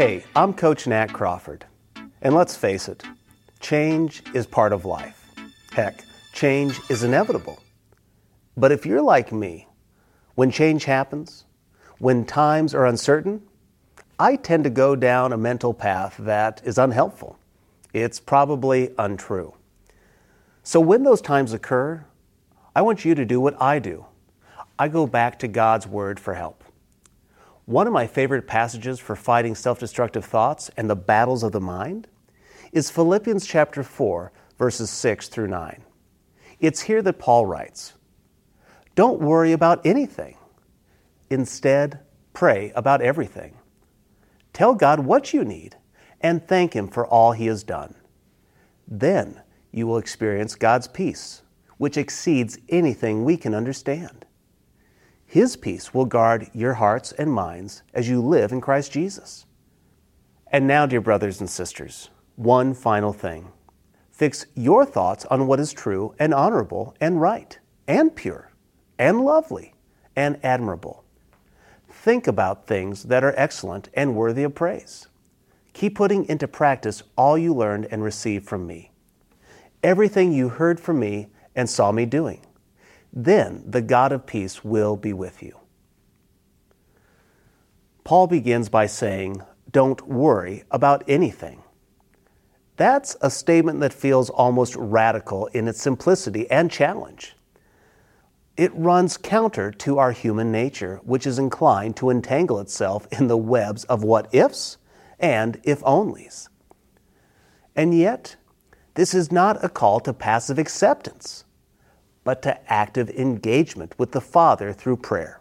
Hey, 0.00 0.24
I'm 0.34 0.54
Coach 0.54 0.86
Nat 0.86 1.08
Crawford. 1.08 1.66
And 2.22 2.34
let's 2.34 2.56
face 2.56 2.88
it, 2.88 3.02
change 3.60 4.22
is 4.32 4.46
part 4.46 4.72
of 4.72 4.86
life. 4.86 5.30
Heck, 5.72 6.04
change 6.32 6.80
is 6.88 7.04
inevitable. 7.04 7.62
But 8.56 8.72
if 8.72 8.86
you're 8.86 9.02
like 9.02 9.30
me, 9.30 9.68
when 10.36 10.50
change 10.50 10.86
happens, 10.86 11.44
when 11.98 12.24
times 12.24 12.74
are 12.74 12.86
uncertain, 12.86 13.42
I 14.18 14.36
tend 14.36 14.64
to 14.64 14.70
go 14.70 14.96
down 14.96 15.34
a 15.34 15.36
mental 15.36 15.74
path 15.74 16.16
that 16.20 16.62
is 16.64 16.78
unhelpful. 16.78 17.38
It's 17.92 18.18
probably 18.20 18.94
untrue. 18.96 19.52
So 20.62 20.80
when 20.80 21.02
those 21.02 21.20
times 21.20 21.52
occur, 21.52 22.06
I 22.74 22.80
want 22.80 23.04
you 23.04 23.14
to 23.14 23.26
do 23.26 23.38
what 23.38 23.60
I 23.60 23.78
do. 23.78 24.06
I 24.78 24.88
go 24.88 25.06
back 25.06 25.38
to 25.40 25.46
God's 25.46 25.86
Word 25.86 26.18
for 26.18 26.32
help. 26.32 26.64
One 27.70 27.86
of 27.86 27.92
my 27.92 28.08
favorite 28.08 28.48
passages 28.48 28.98
for 28.98 29.14
fighting 29.14 29.54
self 29.54 29.78
destructive 29.78 30.24
thoughts 30.24 30.72
and 30.76 30.90
the 30.90 30.96
battles 30.96 31.44
of 31.44 31.52
the 31.52 31.60
mind 31.60 32.08
is 32.72 32.90
Philippians 32.90 33.46
chapter 33.46 33.84
4, 33.84 34.32
verses 34.58 34.90
6 34.90 35.28
through 35.28 35.46
9. 35.46 35.84
It's 36.58 36.80
here 36.80 37.00
that 37.00 37.20
Paul 37.20 37.46
writes 37.46 37.92
Don't 38.96 39.20
worry 39.20 39.52
about 39.52 39.86
anything. 39.86 40.36
Instead, 41.30 42.00
pray 42.32 42.72
about 42.74 43.02
everything. 43.02 43.56
Tell 44.52 44.74
God 44.74 44.98
what 44.98 45.32
you 45.32 45.44
need 45.44 45.76
and 46.20 46.44
thank 46.44 46.74
Him 46.74 46.88
for 46.88 47.06
all 47.06 47.30
He 47.30 47.46
has 47.46 47.62
done. 47.62 47.94
Then 48.88 49.42
you 49.70 49.86
will 49.86 49.98
experience 49.98 50.56
God's 50.56 50.88
peace, 50.88 51.42
which 51.76 51.96
exceeds 51.96 52.58
anything 52.68 53.22
we 53.22 53.36
can 53.36 53.54
understand. 53.54 54.26
His 55.30 55.56
peace 55.56 55.94
will 55.94 56.06
guard 56.06 56.50
your 56.52 56.74
hearts 56.74 57.12
and 57.12 57.32
minds 57.32 57.84
as 57.94 58.08
you 58.08 58.20
live 58.20 58.50
in 58.50 58.60
Christ 58.60 58.90
Jesus. 58.90 59.46
And 60.48 60.66
now, 60.66 60.86
dear 60.86 61.00
brothers 61.00 61.38
and 61.38 61.48
sisters, 61.48 62.10
one 62.34 62.74
final 62.74 63.12
thing. 63.12 63.52
Fix 64.10 64.46
your 64.56 64.84
thoughts 64.84 65.24
on 65.26 65.46
what 65.46 65.60
is 65.60 65.72
true 65.72 66.16
and 66.18 66.34
honorable 66.34 66.96
and 67.00 67.20
right 67.20 67.56
and 67.86 68.16
pure 68.16 68.50
and 68.98 69.20
lovely 69.20 69.72
and 70.16 70.36
admirable. 70.42 71.04
Think 71.88 72.26
about 72.26 72.66
things 72.66 73.04
that 73.04 73.22
are 73.22 73.34
excellent 73.36 73.88
and 73.94 74.16
worthy 74.16 74.42
of 74.42 74.56
praise. 74.56 75.06
Keep 75.74 75.94
putting 75.94 76.28
into 76.28 76.48
practice 76.48 77.04
all 77.16 77.38
you 77.38 77.54
learned 77.54 77.86
and 77.92 78.02
received 78.02 78.48
from 78.48 78.66
me. 78.66 78.90
Everything 79.84 80.32
you 80.32 80.48
heard 80.48 80.80
from 80.80 80.98
me 80.98 81.28
and 81.54 81.70
saw 81.70 81.92
me 81.92 82.04
doing 82.04 82.44
then 83.12 83.64
the 83.66 83.82
God 83.82 84.12
of 84.12 84.26
peace 84.26 84.64
will 84.64 84.96
be 84.96 85.12
with 85.12 85.42
you. 85.42 85.58
Paul 88.04 88.26
begins 88.26 88.68
by 88.68 88.86
saying, 88.86 89.42
Don't 89.70 90.06
worry 90.06 90.64
about 90.70 91.04
anything. 91.08 91.62
That's 92.76 93.16
a 93.20 93.30
statement 93.30 93.80
that 93.80 93.92
feels 93.92 94.30
almost 94.30 94.74
radical 94.76 95.46
in 95.48 95.68
its 95.68 95.82
simplicity 95.82 96.50
and 96.50 96.70
challenge. 96.70 97.36
It 98.56 98.74
runs 98.74 99.16
counter 99.16 99.70
to 99.70 99.98
our 99.98 100.12
human 100.12 100.50
nature, 100.50 101.00
which 101.02 101.26
is 101.26 101.38
inclined 101.38 101.96
to 101.96 102.10
entangle 102.10 102.58
itself 102.58 103.06
in 103.12 103.26
the 103.26 103.36
webs 103.36 103.84
of 103.84 104.02
what 104.02 104.34
ifs 104.34 104.78
and 105.18 105.60
if 105.62 105.80
onlys. 105.82 106.48
And 107.76 107.96
yet, 107.96 108.36
this 108.94 109.14
is 109.14 109.30
not 109.30 109.62
a 109.64 109.68
call 109.68 110.00
to 110.00 110.12
passive 110.12 110.58
acceptance 110.58 111.44
but 112.24 112.42
to 112.42 112.72
active 112.72 113.10
engagement 113.10 113.94
with 113.98 114.12
the 114.12 114.20
Father 114.20 114.72
through 114.72 114.96
prayer. 114.96 115.40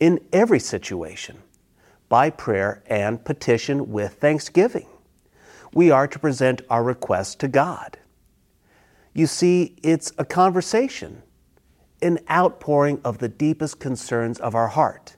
In 0.00 0.20
every 0.32 0.58
situation, 0.58 1.42
by 2.08 2.30
prayer 2.30 2.82
and 2.86 3.24
petition 3.24 3.90
with 3.90 4.14
thanksgiving, 4.14 4.86
we 5.72 5.90
are 5.90 6.06
to 6.06 6.18
present 6.18 6.62
our 6.68 6.82
requests 6.82 7.34
to 7.36 7.48
God. 7.48 7.98
You 9.12 9.26
see, 9.26 9.76
it's 9.82 10.12
a 10.18 10.24
conversation, 10.24 11.22
an 12.02 12.18
outpouring 12.30 13.00
of 13.04 13.18
the 13.18 13.28
deepest 13.28 13.78
concerns 13.78 14.40
of 14.40 14.54
our 14.54 14.68
heart 14.68 15.16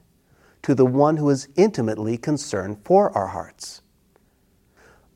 to 0.63 0.75
the 0.75 0.85
one 0.85 1.17
who 1.17 1.29
is 1.29 1.47
intimately 1.55 2.17
concerned 2.17 2.77
for 2.83 3.15
our 3.17 3.27
hearts. 3.27 3.81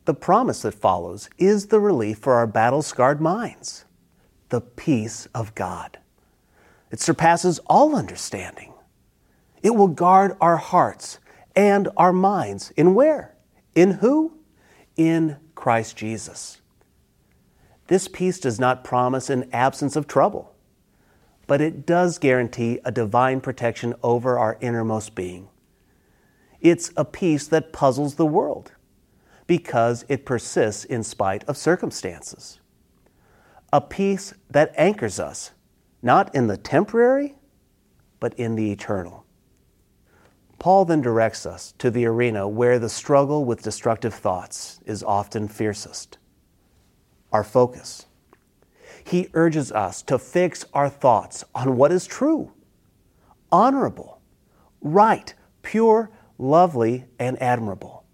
The 0.06 0.14
promise 0.14 0.64
that 0.64 0.74
follows 0.74 1.30
is 1.38 1.68
the 1.68 1.80
relief 1.80 2.18
for 2.18 2.34
our 2.34 2.48
battle 2.48 2.82
scarred 2.82 3.22
minds 3.22 3.86
the 4.52 4.62
peace 4.62 5.28
of 5.34 5.56
God. 5.56 5.98
It 6.92 7.00
surpasses 7.00 7.60
all 7.66 7.96
understanding. 7.96 8.74
It 9.64 9.72
will 9.72 9.88
guard 9.88 10.36
our 10.42 10.58
hearts 10.58 11.20
and 11.56 11.88
our 11.98 12.14
minds 12.14 12.72
in 12.72 12.94
where? 12.94 13.34
In 13.76 13.92
who? 13.92 14.38
In 14.98 15.38
Christ 15.56 15.96
Jesus. 15.96 16.60
This 17.88 18.08
peace 18.08 18.40
does 18.40 18.60
not 18.60 18.84
promise 18.84 19.30
an 19.30 19.50
absence 19.54 19.96
of 19.96 20.08
trouble, 20.08 20.54
but 21.48 21.62
it 21.62 21.86
does 21.86 22.18
guarantee 22.18 22.80
a 22.84 22.92
divine 22.92 23.40
protection 23.42 23.96
over 24.04 24.38
our 24.38 24.58
innermost 24.60 25.16
being. 25.16 25.48
It's 26.60 26.92
a 26.98 27.06
peace 27.06 27.48
that 27.48 27.74
puzzles 27.74 28.16
the 28.16 28.26
world 28.26 28.74
because 29.48 30.06
it 30.10 30.26
persists 30.26 30.84
in 30.84 31.04
spite 31.04 31.44
of 31.46 31.58
circumstances 31.58 32.61
a 33.74 33.80
peace 33.80 34.34
that 34.50 34.74
anchors 34.76 35.20
us, 35.20 35.52
not 36.02 36.34
in 36.36 36.48
the 36.48 36.58
temporary, 36.58 37.36
but 38.20 38.34
in 38.36 38.56
the 38.56 38.72
eternal. 38.72 39.26
Paul 40.60 40.86
then 40.86 41.02
directs 41.02 41.46
us 41.46 41.74
to 41.80 41.90
the 41.90 42.06
arena 42.06 42.48
where 42.48 42.78
the 42.78 42.90
struggle 42.90 43.46
with 43.46 43.64
destructive 43.64 44.14
thoughts 44.14 44.80
is 44.86 45.04
often 45.04 45.48
fiercest 45.48 46.18
our 47.32 47.44
focus. 47.44 48.06
He 49.04 49.30
urges 49.34 49.72
us 49.72 50.02
to 50.04 50.20
fix 50.20 50.66
our 50.74 50.90
thoughts 50.90 51.44
on 51.56 51.78
what 51.78 51.92
is 51.92 52.06
true, 52.06 52.52
honorable, 53.52 54.22
right, 54.82 55.34
pure, 55.62 56.12
lovely, 56.38 57.06
and 57.18 57.42
admirable. 57.42 58.06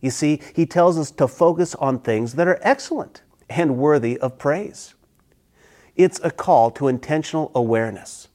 You 0.00 0.10
see, 0.10 0.40
he 0.54 0.64
tells 0.66 0.96
us 0.96 1.10
to 1.12 1.26
focus 1.26 1.74
on 1.74 1.98
things 1.98 2.34
that 2.34 2.46
are 2.46 2.60
excellent 2.62 3.22
and 3.48 3.76
worthy 3.76 4.18
of 4.18 4.38
praise. 4.38 4.94
It's 5.96 6.20
a 6.22 6.30
call 6.30 6.70
to 6.72 6.88
intentional 6.88 7.50
awareness, 7.54 8.28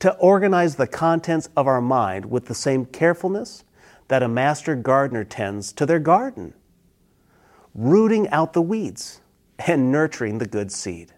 to 0.00 0.12
organize 0.16 0.76
the 0.76 0.86
contents 0.86 1.48
of 1.56 1.66
our 1.66 1.80
mind 1.80 2.26
with 2.26 2.46
the 2.46 2.54
same 2.54 2.84
carefulness 2.84 3.64
that 4.08 4.22
a 4.22 4.28
master 4.28 4.74
gardener 4.74 5.24
tends 5.24 5.72
to 5.74 5.86
their 5.86 6.00
garden, 6.00 6.54
rooting 7.74 8.28
out 8.30 8.52
the 8.52 8.62
weeds 8.62 9.20
and 9.66 9.92
nurturing 9.92 10.38
the 10.38 10.46
good 10.46 10.72
seed. 10.72 11.12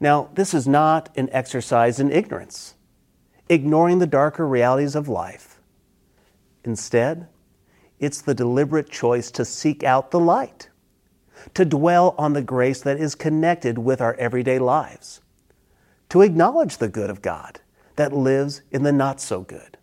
Now, 0.00 0.30
this 0.34 0.54
is 0.54 0.66
not 0.66 1.10
an 1.16 1.28
exercise 1.32 2.00
in 2.00 2.10
ignorance, 2.10 2.74
ignoring 3.48 3.98
the 3.98 4.06
darker 4.06 4.46
realities 4.46 4.94
of 4.94 5.08
life. 5.08 5.60
Instead, 6.64 7.28
it's 7.98 8.20
the 8.20 8.34
deliberate 8.34 8.90
choice 8.90 9.30
to 9.32 9.44
seek 9.44 9.82
out 9.82 10.10
the 10.10 10.20
light 10.20 10.68
to 11.54 11.64
dwell 11.64 12.14
on 12.18 12.32
the 12.32 12.42
grace 12.42 12.80
that 12.82 12.98
is 12.98 13.14
connected 13.14 13.78
with 13.78 14.00
our 14.00 14.14
everyday 14.14 14.58
lives, 14.58 15.20
to 16.08 16.22
acknowledge 16.22 16.78
the 16.78 16.88
good 16.88 17.10
of 17.10 17.22
God 17.22 17.60
that 17.96 18.12
lives 18.12 18.62
in 18.70 18.82
the 18.82 18.92
not 18.92 19.20
so 19.20 19.40
good. 19.40 19.76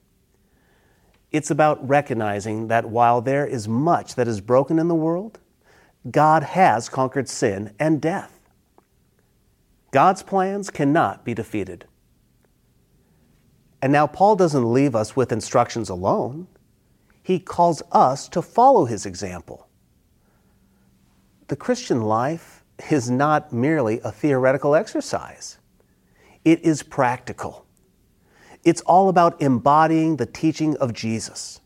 It's 1.32 1.52
about 1.52 1.86
recognizing 1.88 2.70
that 2.70 2.90
while 2.90 3.22
there 3.22 3.46
is 3.46 3.68
much 3.68 4.16
that 4.16 4.28
is 4.28 4.40
broken 4.40 4.80
in 4.80 4.88
the 4.88 4.96
world, 4.96 5.40
God 6.10 6.44
has 6.44 6.88
conquered 6.88 7.28
sin 7.28 7.74
and 7.80 8.02
death. 8.02 8.40
God's 9.92 10.24
plans 10.24 10.70
cannot 10.70 11.26
be 11.26 11.34
defeated. 11.34 11.86
And 13.82 13.92
now, 13.92 14.08
Paul 14.08 14.36
doesn't 14.36 14.74
leave 14.74 14.96
us 14.96 15.16
with 15.16 15.32
instructions 15.32 15.90
alone. 15.90 16.48
He 17.22 17.40
calls 17.40 17.84
us 17.92 18.28
to 18.30 18.42
follow 18.42 18.86
his 18.86 19.06
example 19.06 19.68
the 21.47 21.56
Christian 21.56 22.01
life 22.01 22.63
is 22.89 23.09
not 23.09 23.53
merely 23.53 24.00
a 24.01 24.12
theoretical 24.12 24.75
exercise, 24.75 25.57
it 26.44 26.59
is 26.62 26.83
practical. 26.83 27.65
It's 28.63 28.81
all 28.81 29.09
about 29.09 29.42
embodying 29.42 30.18
the 30.18 30.25
teaching 30.25 30.75
of 30.77 30.92
Jesus, 30.92 31.62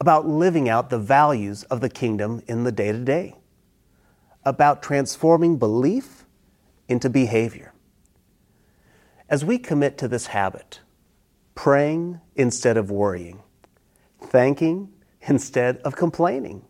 about 0.00 0.26
living 0.26 0.68
out 0.68 0.90
the 0.90 0.98
values 0.98 1.62
of 1.64 1.80
the 1.80 1.88
kingdom 1.88 2.42
in 2.48 2.64
the 2.64 2.72
day 2.72 2.90
to 2.90 2.98
day, 2.98 3.36
about 4.44 4.82
transforming 4.82 5.56
belief 5.56 6.24
into 6.88 7.08
behavior. 7.08 7.72
As 9.28 9.44
we 9.44 9.58
commit 9.58 9.96
to 9.98 10.08
this 10.08 10.26
habit, 10.26 10.80
praying 11.54 12.20
instead 12.34 12.76
of 12.76 12.90
worrying, 12.90 13.42
thanking 14.20 14.92
instead 15.28 15.76
of 15.78 15.94
complaining, 15.94 16.64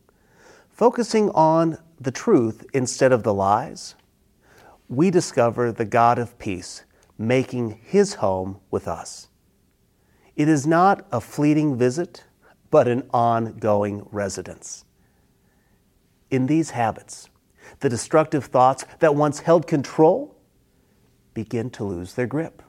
focusing 0.68 1.30
on 1.30 1.78
the 2.00 2.10
truth 2.10 2.64
instead 2.72 3.12
of 3.12 3.22
the 3.22 3.34
lies, 3.34 3.94
we 4.88 5.10
discover 5.10 5.70
the 5.70 5.84
God 5.84 6.18
of 6.18 6.38
peace 6.38 6.84
making 7.18 7.78
his 7.84 8.14
home 8.14 8.58
with 8.70 8.88
us. 8.88 9.28
It 10.34 10.48
is 10.48 10.66
not 10.66 11.06
a 11.12 11.20
fleeting 11.20 11.76
visit, 11.76 12.24
but 12.70 12.88
an 12.88 13.06
ongoing 13.12 14.06
residence. 14.10 14.86
In 16.30 16.46
these 16.46 16.70
habits, 16.70 17.28
the 17.80 17.90
destructive 17.90 18.46
thoughts 18.46 18.86
that 19.00 19.14
once 19.14 19.40
held 19.40 19.66
control 19.66 20.34
begin 21.34 21.68
to 21.70 21.84
lose 21.84 22.14
their 22.14 22.26
grip, 22.26 22.62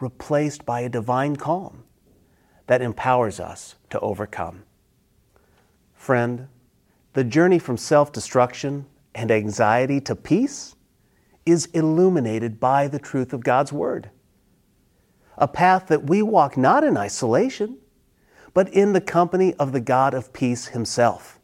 replaced 0.00 0.66
by 0.66 0.80
a 0.80 0.88
divine 0.88 1.36
calm 1.36 1.84
that 2.66 2.82
empowers 2.82 3.40
us 3.40 3.76
to 3.90 3.98
overcome. 4.00 4.64
Friend, 5.94 6.48
the 7.16 7.24
journey 7.24 7.58
from 7.58 7.78
self 7.78 8.12
destruction 8.12 8.84
and 9.14 9.30
anxiety 9.30 10.02
to 10.02 10.14
peace 10.14 10.76
is 11.46 11.64
illuminated 11.72 12.60
by 12.60 12.86
the 12.88 12.98
truth 12.98 13.32
of 13.32 13.42
God's 13.42 13.72
Word. 13.72 14.10
A 15.38 15.48
path 15.48 15.86
that 15.86 16.10
we 16.10 16.20
walk 16.20 16.58
not 16.58 16.84
in 16.84 16.98
isolation, 16.98 17.78
but 18.52 18.68
in 18.68 18.92
the 18.92 19.00
company 19.00 19.54
of 19.54 19.72
the 19.72 19.80
God 19.80 20.12
of 20.12 20.34
peace 20.34 20.66
Himself. 20.66 21.40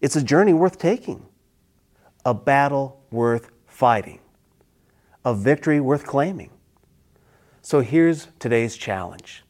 It's 0.00 0.16
a 0.16 0.22
journey 0.22 0.54
worth 0.54 0.78
taking, 0.78 1.26
a 2.24 2.32
battle 2.32 3.04
worth 3.10 3.50
fighting, 3.66 4.20
a 5.22 5.34
victory 5.34 5.80
worth 5.80 6.06
claiming. 6.06 6.50
So 7.60 7.80
here's 7.80 8.28
today's 8.38 8.78
challenge. 8.78 9.44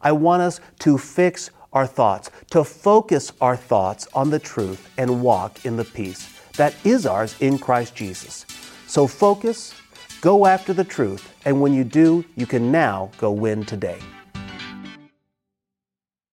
I 0.00 0.12
want 0.12 0.42
us 0.42 0.60
to 0.80 0.96
fix 0.96 1.50
our 1.76 1.86
thoughts, 1.86 2.30
to 2.48 2.64
focus 2.64 3.32
our 3.42 3.54
thoughts 3.54 4.08
on 4.14 4.30
the 4.30 4.38
truth 4.38 4.88
and 4.96 5.22
walk 5.22 5.66
in 5.66 5.76
the 5.76 5.84
peace 5.84 6.32
that 6.56 6.74
is 6.86 7.04
ours 7.04 7.36
in 7.40 7.58
Christ 7.58 7.94
Jesus. 7.94 8.46
So 8.86 9.06
focus, 9.06 9.74
go 10.22 10.46
after 10.46 10.72
the 10.72 10.84
truth, 10.84 11.30
and 11.44 11.60
when 11.60 11.74
you 11.74 11.84
do, 11.84 12.24
you 12.34 12.46
can 12.46 12.72
now 12.72 13.10
go 13.18 13.30
win 13.30 13.66
today. 13.66 13.98